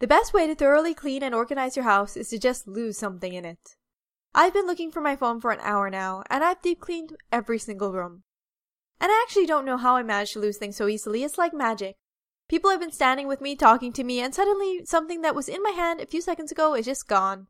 The 0.00 0.06
best 0.06 0.32
way 0.32 0.46
to 0.46 0.54
thoroughly 0.54 0.94
clean 0.94 1.22
and 1.22 1.34
organize 1.34 1.76
your 1.76 1.84
house 1.84 2.16
is 2.16 2.30
to 2.30 2.38
just 2.38 2.66
lose 2.66 2.96
something 2.96 3.34
in 3.34 3.44
it. 3.44 3.76
I've 4.34 4.54
been 4.54 4.66
looking 4.66 4.90
for 4.90 5.02
my 5.02 5.14
phone 5.14 5.42
for 5.42 5.50
an 5.50 5.60
hour 5.60 5.90
now, 5.90 6.22
and 6.30 6.42
I've 6.42 6.62
deep 6.62 6.80
cleaned 6.80 7.16
every 7.30 7.58
single 7.58 7.92
room. 7.92 8.22
And 8.98 9.12
I 9.12 9.22
actually 9.22 9.44
don't 9.44 9.66
know 9.66 9.76
how 9.76 9.96
I 9.96 10.02
managed 10.02 10.32
to 10.32 10.38
lose 10.38 10.56
things 10.56 10.76
so 10.76 10.88
easily. 10.88 11.22
It's 11.22 11.36
like 11.36 11.52
magic. 11.52 11.96
People 12.48 12.70
have 12.70 12.80
been 12.80 12.92
standing 12.92 13.28
with 13.28 13.42
me, 13.42 13.54
talking 13.54 13.92
to 13.92 14.02
me, 14.02 14.20
and 14.20 14.34
suddenly 14.34 14.86
something 14.86 15.20
that 15.20 15.34
was 15.34 15.50
in 15.50 15.62
my 15.62 15.70
hand 15.70 16.00
a 16.00 16.06
few 16.06 16.22
seconds 16.22 16.50
ago 16.50 16.74
is 16.74 16.86
just 16.86 17.06
gone. 17.06 17.48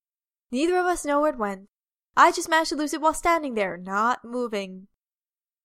Neither 0.50 0.76
of 0.76 0.86
us 0.86 1.04
know 1.04 1.20
where 1.20 1.32
it 1.32 1.38
went. 1.38 1.68
I 2.16 2.32
just 2.32 2.48
managed 2.48 2.70
to 2.70 2.76
lose 2.76 2.92
it 2.92 3.00
while 3.00 3.14
standing 3.14 3.54
there, 3.54 3.76
not 3.76 4.24
moving. 4.24 4.88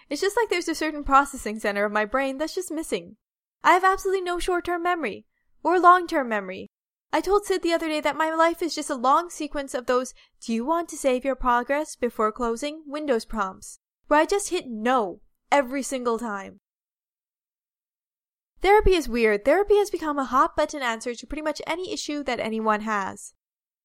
It's 0.07 0.21
just 0.21 0.37
like 0.37 0.49
there's 0.49 0.67
a 0.67 0.75
certain 0.75 1.03
processing 1.03 1.57
center 1.57 1.83
of 1.83 1.91
my 1.91 2.05
brain 2.05 2.37
that's 2.37 2.53
just 2.53 2.71
missing. 2.71 3.17
I 3.63 3.73
have 3.73 3.83
absolutely 3.83 4.21
no 4.21 4.37
short 4.37 4.65
term 4.65 4.83
memory, 4.83 5.25
or 5.63 5.79
long 5.79 6.05
term 6.05 6.29
memory. 6.29 6.69
I 7.15 7.21
told 7.21 7.45
Sid 7.45 7.61
the 7.61 7.71
other 7.71 7.87
day 7.87 8.01
that 8.01 8.17
my 8.17 8.35
life 8.35 8.61
is 8.61 8.75
just 8.75 8.89
a 8.89 8.93
long 8.93 9.29
sequence 9.29 9.73
of 9.73 9.85
those 9.85 10.13
do 10.41 10.51
you 10.51 10.65
want 10.65 10.89
to 10.89 10.97
save 10.97 11.23
your 11.23 11.33
progress 11.33 11.95
before 11.95 12.29
closing 12.29 12.83
Windows 12.85 13.23
prompts, 13.23 13.79
where 14.07 14.19
I 14.19 14.25
just 14.25 14.49
hit 14.49 14.67
no 14.67 15.21
every 15.49 15.81
single 15.81 16.19
time. 16.19 16.59
Therapy 18.61 18.95
is 18.95 19.07
weird. 19.07 19.45
Therapy 19.45 19.77
has 19.77 19.89
become 19.89 20.19
a 20.19 20.25
hot 20.25 20.57
button 20.57 20.81
answer 20.81 21.15
to 21.15 21.25
pretty 21.25 21.41
much 21.41 21.61
any 21.65 21.93
issue 21.93 22.21
that 22.23 22.41
anyone 22.41 22.81
has. 22.81 23.33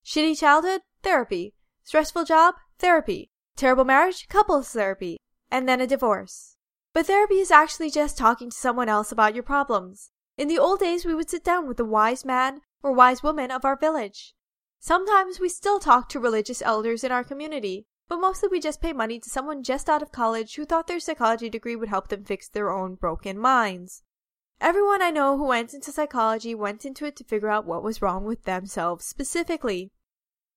Shitty 0.05 0.37
childhood? 0.37 0.81
Therapy. 1.05 1.55
Stressful 1.85 2.25
job? 2.25 2.57
Therapy. 2.81 3.31
Terrible 3.55 3.85
marriage? 3.85 4.27
Couples 4.29 4.73
therapy. 4.73 5.19
And 5.53 5.69
then 5.69 5.81
a 5.81 5.87
divorce. 5.87 6.57
But 6.93 7.07
therapy 7.07 7.39
is 7.39 7.53
actually 7.53 7.93
just 7.93 8.19
talking 8.19 8.51
to 8.51 8.57
someone 8.57 8.89
else 8.89 9.13
about 9.13 9.37
your 9.37 9.45
problems. 9.45 10.11
In 10.37 10.49
the 10.49 10.59
old 10.59 10.81
days, 10.81 11.05
we 11.05 11.15
would 11.15 11.31
sit 11.31 11.45
down 11.45 11.69
with 11.69 11.79
a 11.79 11.85
wise 11.85 12.25
man 12.25 12.63
or 12.83 12.93
wise 12.93 13.23
women 13.23 13.51
of 13.51 13.65
our 13.65 13.77
village. 13.77 14.35
Sometimes 14.79 15.39
we 15.39 15.49
still 15.49 15.79
talk 15.79 16.09
to 16.09 16.19
religious 16.21 16.63
elders 16.63 17.05
in 17.05 17.13
our 17.13 17.25
community, 17.25 17.87
but 18.09 18.21
mostly 18.21 18.49
we 18.49 18.59
just 18.61 18.81
pay 18.81 18.93
money 18.93 19.21
to 19.21 19.31
someone 19.31 19.63
just 19.63 19.89
out 19.89 20.03
of 20.03 20.11
college 20.11 20.57
who 20.57 20.65
thought 20.65 20.87
their 20.87 20.99
psychology 20.99 21.49
degree 21.49 21.77
would 21.77 21.89
help 21.89 22.09
them 22.09 22.25
fix 22.25 22.49
their 22.49 22.71
own 22.71 22.95
broken 22.95 23.39
minds. 23.39 24.03
Everyone 24.61 25.01
I 25.01 25.11
know 25.11 25.37
who 25.39 25.45
went 25.45 25.73
into 25.73 25.93
psychology 25.93 26.55
went 26.55 26.85
into 26.85 27.05
it 27.05 27.17
to 27.17 27.25
figure 27.25 27.49
out 27.49 27.67
what 27.67 27.83
was 27.83 28.03
wrong 28.03 28.25
with 28.25 28.45
themselves 28.45 29.05
specifically. 29.05 29.91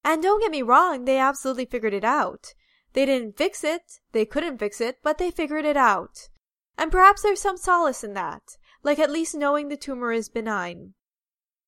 And 0.04 0.24
don't 0.24 0.42
get 0.42 0.52
me 0.52 0.62
wrong, 0.62 1.06
they 1.06 1.18
absolutely 1.18 1.66
figured 1.66 1.94
it 1.94 2.04
out. 2.04 2.54
They 2.94 3.06
didn't 3.06 3.38
fix 3.38 3.64
it, 3.64 4.00
they 4.12 4.26
couldn't 4.26 4.58
fix 4.58 4.82
it, 4.82 5.00
but 5.04 5.18
they 5.18 5.32
figured 5.32 5.66
it 5.66 5.78
out. 5.78 6.30
And 6.78 6.92
perhaps 6.92 7.22
there's 7.22 7.42
some 7.42 7.58
solace 7.58 8.04
in 8.04 8.14
that, 8.14 8.58
like 8.84 9.00
at 9.00 9.12
least 9.12 9.36
knowing 9.36 9.70
the 9.70 9.78
tumor 9.78 10.12
is 10.12 10.28
benign. 10.28 10.96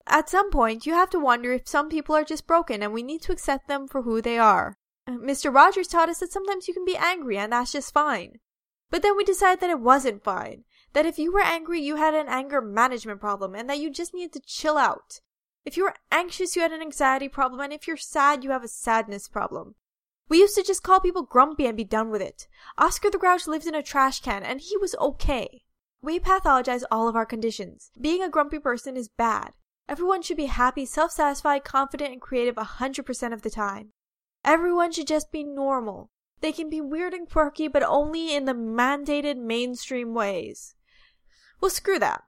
At 0.07 0.29
some 0.29 0.51
point, 0.51 0.85
you 0.85 0.93
have 0.93 1.09
to 1.11 1.19
wonder 1.19 1.51
if 1.51 1.67
some 1.67 1.89
people 1.89 2.15
are 2.15 2.23
just 2.23 2.47
broken 2.47 2.83
and 2.83 2.93
we 2.93 3.03
need 3.03 3.21
to 3.23 3.31
accept 3.31 3.67
them 3.67 3.87
for 3.87 4.03
who 4.03 4.21
they 4.21 4.37
are. 4.37 4.77
Mr. 5.09 5.53
Rogers 5.53 5.87
taught 5.87 6.09
us 6.09 6.19
that 6.19 6.31
sometimes 6.31 6.67
you 6.67 6.73
can 6.73 6.85
be 6.85 6.97
angry 6.97 7.37
and 7.37 7.51
that's 7.51 7.71
just 7.71 7.93
fine. 7.93 8.39
But 8.89 9.01
then 9.01 9.17
we 9.17 9.23
decided 9.23 9.61
that 9.61 9.69
it 9.69 9.79
wasn't 9.79 10.23
fine, 10.23 10.63
that 10.93 11.05
if 11.05 11.17
you 11.17 11.31
were 11.31 11.41
angry, 11.41 11.81
you 11.81 11.95
had 11.95 12.13
an 12.13 12.27
anger 12.29 12.61
management 12.61 13.19
problem 13.19 13.55
and 13.55 13.69
that 13.69 13.79
you 13.79 13.89
just 13.89 14.13
needed 14.13 14.33
to 14.33 14.41
chill 14.45 14.77
out. 14.77 15.21
If 15.65 15.77
you 15.77 15.83
were 15.83 15.95
anxious, 16.11 16.55
you 16.55 16.61
had 16.61 16.71
an 16.71 16.81
anxiety 16.81 17.27
problem, 17.27 17.59
and 17.59 17.73
if 17.73 17.87
you're 17.87 17.97
sad, 17.97 18.43
you 18.43 18.51
have 18.51 18.63
a 18.63 18.67
sadness 18.67 19.27
problem. 19.27 19.73
We 20.29 20.37
used 20.37 20.55
to 20.55 20.63
just 20.63 20.83
call 20.83 20.99
people 20.99 21.23
grumpy 21.23 21.65
and 21.65 21.75
be 21.75 21.83
done 21.83 22.11
with 22.11 22.21
it. 22.21 22.47
Oscar 22.77 23.09
the 23.09 23.17
Grouch 23.17 23.47
lived 23.47 23.65
in 23.65 23.73
a 23.73 23.81
trash 23.81 24.21
can, 24.21 24.43
and 24.43 24.61
he 24.61 24.77
was 24.77 24.95
okay. 24.95 25.63
We 26.01 26.19
pathologize 26.19 26.83
all 26.91 27.07
of 27.07 27.15
our 27.15 27.25
conditions. 27.25 27.89
Being 27.99 28.21
a 28.21 28.29
grumpy 28.29 28.59
person 28.59 28.95
is 28.95 29.09
bad. 29.09 29.53
Everyone 29.87 30.21
should 30.21 30.37
be 30.37 30.45
happy, 30.45 30.85
self 30.85 31.11
satisfied, 31.11 31.63
confident, 31.63 32.11
and 32.11 32.21
creative 32.21 32.55
100% 32.55 33.33
of 33.33 33.41
the 33.43 33.49
time. 33.49 33.93
Everyone 34.43 34.91
should 34.91 35.07
just 35.07 35.31
be 35.31 35.43
normal. 35.43 36.09
They 36.41 36.51
can 36.51 36.69
be 36.69 36.81
weird 36.81 37.13
and 37.13 37.29
quirky, 37.29 37.67
but 37.67 37.83
only 37.83 38.35
in 38.35 38.45
the 38.45 38.53
mandated 38.53 39.37
mainstream 39.37 40.13
ways. 40.13 40.75
Well, 41.61 41.69
screw 41.69 41.99
that. 41.99 42.23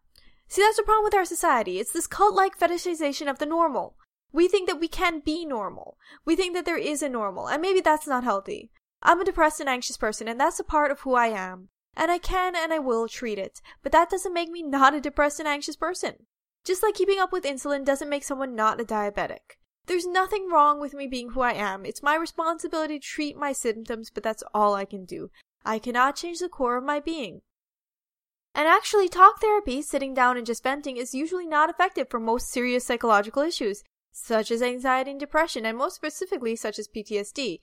See, 0.48 0.62
that's 0.62 0.78
the 0.78 0.84
problem 0.84 1.04
with 1.04 1.16
our 1.16 1.26
society. 1.26 1.80
It's 1.80 1.92
this 1.92 2.08
cult 2.08 2.34
like 2.34 2.58
fetishization 2.58 3.30
of 3.30 3.40
the 3.40 3.46
normal. 3.46 3.98
We 4.32 4.48
think 4.48 4.68
that 4.68 4.80
we 4.80 4.88
can 4.88 5.20
be 5.20 5.46
normal. 5.46 5.98
We 6.26 6.36
think 6.36 6.54
that 6.54 6.66
there 6.66 6.78
is 6.78 7.02
a 7.02 7.10
normal, 7.10 7.48
and 7.48 7.62
maybe 7.62 7.82
that's 7.82 8.08
not 8.08 8.24
healthy. 8.24 8.72
I'm 9.02 9.22
a 9.22 9.26
depressed 9.26 9.60
and 9.60 9.70
anxious 9.70 9.98
person, 9.98 10.28
and 10.28 10.40
that's 10.40 10.60
a 10.60 10.64
part 10.64 10.92
of 10.92 11.02
who 11.02 11.16
I 11.16 11.28
am. 11.28 11.70
And 11.96 12.12
I 12.12 12.20
can 12.20 12.56
and 12.56 12.72
I 12.72 12.80
will 12.80 13.08
treat 13.08 13.40
it, 13.40 13.62
but 13.82 13.92
that 13.92 14.10
doesn't 14.10 14.34
make 14.34 14.50
me 14.50 14.62
not 14.62 14.94
a 14.94 15.02
depressed 15.02 15.40
and 15.40 15.48
anxious 15.48 15.76
person. 15.76 16.28
Just 16.68 16.84
like 16.84 16.96
keeping 16.96 17.18
up 17.18 17.32
with 17.32 17.46
insulin 17.46 17.86
doesn't 17.86 18.10
make 18.10 18.26
someone 18.26 18.54
not 18.54 18.82
a 18.82 18.84
diabetic. 18.84 19.56
There's 19.86 20.06
nothing 20.06 20.50
wrong 20.50 20.82
with 20.82 20.94
me 20.94 21.08
being 21.08 21.30
who 21.30 21.40
I 21.40 21.54
am. 21.54 21.86
It's 21.86 22.04
my 22.04 22.14
responsibility 22.14 23.00
to 23.00 23.06
treat 23.06 23.38
my 23.38 23.54
symptoms, 23.54 24.10
but 24.10 24.22
that's 24.22 24.44
all 24.54 24.76
I 24.76 24.84
can 24.84 25.06
do. 25.06 25.30
I 25.64 25.80
cannot 25.80 26.18
change 26.18 26.40
the 26.40 26.50
core 26.50 26.76
of 26.76 26.84
my 26.84 27.00
being. 27.00 27.40
And 28.54 28.68
actually, 28.68 29.08
talk 29.08 29.40
therapy, 29.40 29.82
sitting 29.82 30.14
down 30.14 30.36
and 30.36 30.46
just 30.46 30.62
venting, 30.62 30.98
is 30.98 31.16
usually 31.16 31.48
not 31.48 31.70
effective 31.70 32.10
for 32.10 32.20
most 32.20 32.50
serious 32.50 32.84
psychological 32.84 33.44
issues, 33.44 33.82
such 34.12 34.52
as 34.52 34.62
anxiety 34.62 35.12
and 35.12 35.20
depression, 35.22 35.66
and 35.66 35.78
most 35.78 35.96
specifically, 35.96 36.58
such 36.58 36.78
as 36.78 36.90
PTSD. 36.90 37.60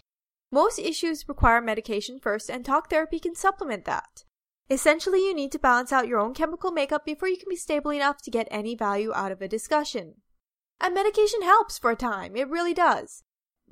Most 0.50 0.78
issues 0.78 1.28
require 1.28 1.60
medication 1.60 2.18
first, 2.18 2.48
and 2.48 2.64
talk 2.64 2.88
therapy 2.88 3.18
can 3.18 3.34
supplement 3.34 3.84
that. 3.84 4.24
Essentially, 4.70 5.20
you 5.20 5.34
need 5.34 5.52
to 5.52 5.58
balance 5.58 5.92
out 5.92 6.08
your 6.08 6.18
own 6.18 6.32
chemical 6.32 6.70
makeup 6.70 7.04
before 7.04 7.28
you 7.28 7.36
can 7.36 7.48
be 7.48 7.56
stable 7.56 7.90
enough 7.90 8.22
to 8.22 8.30
get 8.30 8.48
any 8.50 8.74
value 8.74 9.12
out 9.14 9.30
of 9.30 9.42
a 9.42 9.48
discussion. 9.48 10.14
And 10.80 10.94
medication 10.94 11.42
helps 11.42 11.78
for 11.78 11.90
a 11.90 11.96
time, 11.96 12.34
it 12.36 12.48
really 12.48 12.74
does. 12.74 13.22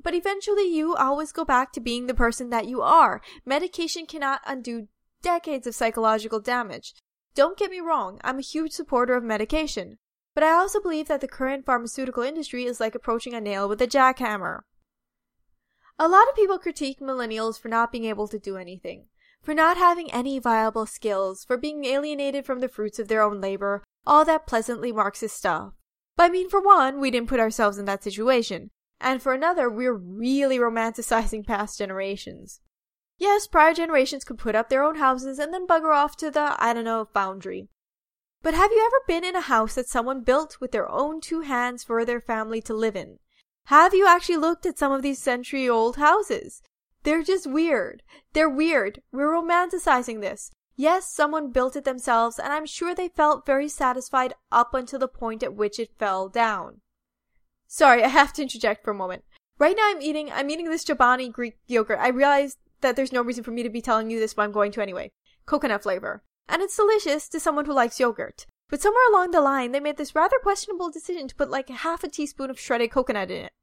But 0.01 0.13
eventually, 0.13 0.67
you 0.67 0.95
always 0.95 1.31
go 1.31 1.45
back 1.45 1.71
to 1.73 1.79
being 1.79 2.07
the 2.07 2.13
person 2.13 2.49
that 2.49 2.67
you 2.67 2.81
are. 2.81 3.21
Medication 3.45 4.05
cannot 4.05 4.41
undo 4.45 4.87
decades 5.21 5.65
of 5.65 5.75
psychological 5.75 6.39
damage. 6.39 6.93
Don't 7.35 7.57
get 7.57 7.71
me 7.71 7.79
wrong, 7.79 8.19
I'm 8.23 8.37
a 8.37 8.43
huge 8.43 8.73
supporter 8.73 9.15
of 9.15 9.23
medication, 9.23 9.97
but 10.35 10.43
I 10.43 10.51
also 10.51 10.79
believe 10.79 11.07
that 11.07 11.21
the 11.21 11.27
current 11.27 11.65
pharmaceutical 11.65 12.21
industry 12.21 12.65
is 12.65 12.79
like 12.79 12.93
approaching 12.93 13.33
a 13.33 13.41
nail 13.41 13.67
with 13.67 13.81
a 13.81 13.87
jackhammer. 13.87 14.61
A 15.97 16.07
lot 16.07 16.27
of 16.29 16.35
people 16.35 16.59
critique 16.59 16.99
millennials 16.99 17.59
for 17.59 17.69
not 17.69 17.91
being 17.91 18.05
able 18.05 18.27
to 18.27 18.37
do 18.37 18.57
anything, 18.57 19.05
for 19.43 19.53
not 19.53 19.77
having 19.77 20.11
any 20.11 20.39
viable 20.39 20.85
skills, 20.85 21.43
for 21.43 21.57
being 21.57 21.85
alienated 21.85 22.45
from 22.45 22.59
the 22.59 22.69
fruits 22.69 22.97
of 22.97 23.09
their 23.09 23.21
own 23.21 23.41
labor, 23.41 23.83
all 24.07 24.25
that 24.25 24.47
pleasantly 24.47 24.91
Marxist 24.91 25.35
stuff. 25.35 25.73
But 26.15 26.23
I 26.23 26.29
mean, 26.29 26.49
for 26.49 26.61
one, 26.61 26.99
we 26.99 27.11
didn't 27.11 27.29
put 27.29 27.39
ourselves 27.39 27.77
in 27.77 27.85
that 27.85 28.03
situation, 28.03 28.71
and 29.01 29.21
for 29.21 29.33
another, 29.33 29.69
we're 29.69 29.93
really 29.93 30.57
romanticizing 30.57 31.45
past 31.47 31.77
generations. 31.77 32.61
Yes, 33.17 33.45
prior 33.45 33.73
generations 33.73 34.23
could 34.23 34.37
put 34.37 34.55
up 34.55 34.69
their 34.69 34.83
own 34.83 34.95
houses 34.95 35.39
and 35.39 35.53
then 35.53 35.67
bugger 35.67 35.93
off 35.93 36.15
to 36.17 36.31
the, 36.31 36.55
I 36.57 36.73
don't 36.73 36.85
know, 36.85 37.05
foundry. 37.13 37.67
But 38.41 38.53
have 38.53 38.71
you 38.71 38.83
ever 38.85 39.01
been 39.07 39.23
in 39.23 39.35
a 39.35 39.41
house 39.41 39.75
that 39.75 39.87
someone 39.87 40.23
built 40.23 40.57
with 40.59 40.71
their 40.71 40.89
own 40.89 41.21
two 41.21 41.41
hands 41.41 41.83
for 41.83 42.03
their 42.03 42.19
family 42.19 42.61
to 42.63 42.73
live 42.73 42.95
in? 42.95 43.19
Have 43.67 43.93
you 43.93 44.07
actually 44.07 44.37
looked 44.37 44.65
at 44.65 44.77
some 44.77 44.91
of 44.91 45.01
these 45.01 45.21
century 45.21 45.69
old 45.69 45.95
houses? 45.95 46.61
They're 47.03 47.23
just 47.23 47.47
weird. 47.47 48.01
They're 48.33 48.49
weird. 48.49 49.01
We're 49.11 49.33
romanticizing 49.33 50.21
this. 50.21 50.51
Yes, 50.75 51.11
someone 51.11 51.51
built 51.51 51.75
it 51.75 51.83
themselves, 51.83 52.39
and 52.39 52.51
I'm 52.51 52.65
sure 52.65 52.95
they 52.95 53.09
felt 53.09 53.45
very 53.45 53.69
satisfied 53.69 54.33
up 54.51 54.73
until 54.73 54.99
the 54.99 55.07
point 55.07 55.43
at 55.43 55.53
which 55.53 55.77
it 55.79 55.97
fell 55.99 56.29
down. 56.29 56.81
Sorry, 57.67 58.03
I 58.05 58.07
have 58.07 58.33
to 58.33 58.41
interject 58.41 58.83
for 58.83 58.91
a 58.91 58.95
moment. 58.95 59.23
Right 59.59 59.75
now 59.77 59.83
I'm 59.85 60.01
eating 60.01 60.31
I'm 60.31 60.49
eating 60.49 60.69
this 60.69 60.83
Chobani 60.83 61.31
Greek 61.31 61.57
yogurt. 61.67 61.99
I 61.99 62.09
realize 62.09 62.57
that 62.81 62.95
there's 62.95 63.13
no 63.13 63.21
reason 63.21 63.43
for 63.43 63.51
me 63.51 63.63
to 63.63 63.69
be 63.69 63.81
telling 63.81 64.09
you 64.09 64.19
this, 64.19 64.33
but 64.33 64.41
I'm 64.43 64.51
going 64.51 64.71
to 64.73 64.81
anyway. 64.81 65.11
Coconut 65.45 65.83
flavor. 65.83 66.23
And 66.49 66.61
it's 66.61 66.75
delicious 66.75 67.29
to 67.29 67.39
someone 67.39 67.65
who 67.65 67.73
likes 67.73 67.99
yogurt. 67.99 68.45
But 68.69 68.81
somewhere 68.81 69.07
along 69.09 69.31
the 69.31 69.41
line, 69.41 69.71
they 69.71 69.79
made 69.79 69.97
this 69.97 70.15
rather 70.15 70.37
questionable 70.39 70.89
decision 70.89 71.27
to 71.27 71.35
put 71.35 71.49
like 71.49 71.69
half 71.69 72.03
a 72.03 72.09
teaspoon 72.09 72.49
of 72.49 72.59
shredded 72.59 72.91
coconut 72.91 73.31
in 73.31 73.45
it. 73.45 73.53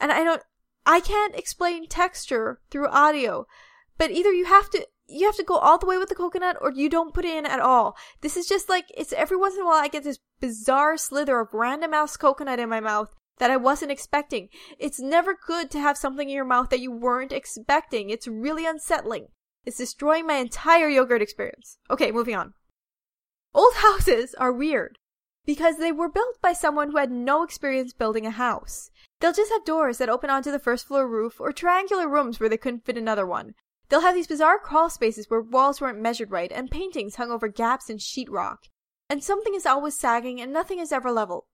And 0.00 0.12
I 0.12 0.24
don't, 0.24 0.42
I 0.86 1.00
can't 1.00 1.34
explain 1.34 1.88
texture 1.88 2.60
through 2.70 2.88
audio, 2.88 3.46
but 3.98 4.12
either 4.12 4.32
you 4.32 4.44
have 4.44 4.70
to, 4.70 4.86
you 5.08 5.26
have 5.26 5.36
to 5.36 5.42
go 5.42 5.56
all 5.56 5.78
the 5.78 5.86
way 5.86 5.98
with 5.98 6.08
the 6.08 6.14
coconut 6.14 6.56
or 6.60 6.70
you 6.72 6.88
don't 6.88 7.12
put 7.12 7.24
it 7.24 7.36
in 7.36 7.44
at 7.44 7.60
all. 7.60 7.96
This 8.20 8.36
is 8.36 8.46
just 8.46 8.68
like, 8.68 8.86
it's 8.96 9.12
every 9.12 9.36
once 9.36 9.56
in 9.56 9.62
a 9.62 9.64
while 9.66 9.82
I 9.82 9.88
get 9.88 10.04
this 10.04 10.20
bizarre 10.40 10.96
slither 10.96 11.40
of 11.40 11.52
random 11.52 11.92
ass 11.92 12.16
coconut 12.16 12.60
in 12.60 12.68
my 12.68 12.80
mouth 12.80 13.12
that 13.38 13.50
I 13.50 13.56
wasn't 13.56 13.90
expecting. 13.90 14.48
It's 14.78 15.00
never 15.00 15.36
good 15.46 15.70
to 15.72 15.80
have 15.80 15.98
something 15.98 16.28
in 16.28 16.34
your 16.34 16.44
mouth 16.44 16.70
that 16.70 16.80
you 16.80 16.92
weren't 16.92 17.32
expecting. 17.32 18.10
It's 18.10 18.28
really 18.28 18.64
unsettling. 18.64 19.26
It's 19.64 19.78
destroying 19.78 20.26
my 20.26 20.34
entire 20.34 20.88
yogurt 20.88 21.20
experience. 21.20 21.78
Okay, 21.90 22.12
moving 22.12 22.36
on. 22.36 22.54
Old 23.52 23.74
houses 23.74 24.34
are 24.38 24.52
weird 24.52 24.98
because 25.46 25.78
they 25.78 25.92
were 25.92 26.08
built 26.08 26.40
by 26.42 26.52
someone 26.52 26.90
who 26.90 26.98
had 26.98 27.10
no 27.10 27.42
experience 27.44 27.92
building 27.92 28.26
a 28.26 28.30
house. 28.30 28.90
They'll 29.20 29.32
just 29.32 29.52
have 29.52 29.64
doors 29.64 29.98
that 29.98 30.08
open 30.08 30.28
onto 30.28 30.50
the 30.50 30.58
first 30.58 30.86
floor 30.86 31.08
roof 31.08 31.40
or 31.40 31.52
triangular 31.52 32.08
rooms 32.08 32.38
where 32.38 32.48
they 32.48 32.56
couldn't 32.56 32.84
fit 32.84 32.98
another 32.98 33.26
one. 33.26 33.54
They'll 33.88 34.00
have 34.00 34.14
these 34.14 34.26
bizarre 34.26 34.58
crawl 34.58 34.90
spaces 34.90 35.30
where 35.30 35.40
walls 35.40 35.80
weren't 35.80 36.00
measured 36.00 36.32
right 36.32 36.50
and 36.50 36.70
paintings 36.70 37.14
hung 37.14 37.30
over 37.30 37.48
gaps 37.48 37.88
in 37.88 37.98
sheetrock. 37.98 38.58
And 39.08 39.22
something 39.22 39.54
is 39.54 39.64
always 39.64 39.96
sagging 39.96 40.40
and 40.40 40.52
nothing 40.52 40.80
is 40.80 40.90
ever 40.90 41.12
level. 41.12 41.46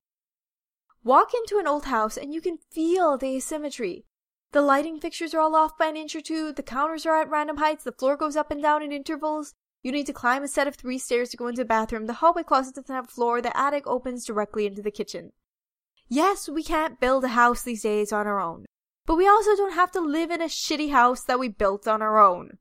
Walk 1.04 1.32
into 1.34 1.58
an 1.58 1.66
old 1.66 1.84
house 1.84 2.16
and 2.16 2.32
you 2.32 2.40
can 2.40 2.58
feel 2.70 3.18
the 3.18 3.36
asymmetry. 3.36 4.06
The 4.52 4.62
lighting 4.62 5.00
fixtures 5.00 5.34
are 5.34 5.40
all 5.40 5.54
off 5.54 5.76
by 5.76 5.86
an 5.86 5.96
inch 5.96 6.16
or 6.16 6.20
two, 6.20 6.52
the 6.52 6.62
counters 6.62 7.04
are 7.04 7.20
at 7.20 7.28
random 7.28 7.58
heights, 7.58 7.84
the 7.84 7.92
floor 7.92 8.16
goes 8.16 8.36
up 8.36 8.50
and 8.50 8.62
down 8.62 8.82
in 8.82 8.92
intervals. 8.92 9.54
You 9.82 9.90
need 9.90 10.06
to 10.06 10.12
climb 10.12 10.44
a 10.44 10.48
set 10.48 10.68
of 10.68 10.76
three 10.76 10.98
stairs 10.98 11.30
to 11.30 11.36
go 11.36 11.48
into 11.48 11.62
the 11.62 11.66
bathroom, 11.66 12.06
the 12.06 12.14
hallway 12.14 12.44
closet 12.44 12.76
doesn't 12.76 12.94
have 12.94 13.06
a 13.06 13.10
floor, 13.10 13.40
the 13.40 13.56
attic 13.56 13.86
opens 13.86 14.24
directly 14.24 14.66
into 14.66 14.82
the 14.82 14.90
kitchen. 14.90 15.32
Yes, 16.08 16.48
we 16.48 16.62
can't 16.62 17.00
build 17.00 17.24
a 17.24 17.28
house 17.28 17.62
these 17.62 17.82
days 17.82 18.12
on 18.12 18.26
our 18.26 18.40
own, 18.40 18.66
but 19.06 19.16
we 19.16 19.26
also 19.26 19.56
don't 19.56 19.74
have 19.74 19.90
to 19.92 20.00
live 20.00 20.30
in 20.30 20.40
a 20.40 20.46
shitty 20.46 20.90
house 20.90 21.24
that 21.24 21.40
we 21.40 21.48
built 21.48 21.88
on 21.88 22.00
our 22.00 22.24
own. 22.24 22.58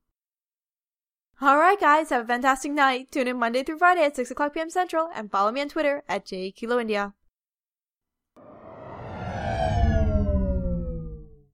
Alright 1.40 1.80
guys, 1.80 2.10
have 2.10 2.24
a 2.24 2.26
fantastic 2.26 2.72
night. 2.72 3.10
Tune 3.10 3.26
in 3.26 3.36
Monday 3.36 3.62
through 3.62 3.78
Friday 3.78 4.04
at 4.04 4.14
6 4.14 4.30
o'clock 4.30 4.54
p.m. 4.54 4.70
Central 4.70 5.10
and 5.14 5.30
follow 5.30 5.50
me 5.50 5.60
on 5.60 5.68
Twitter 5.68 6.04
at 6.08 6.24
jkiloindia. 6.24 7.14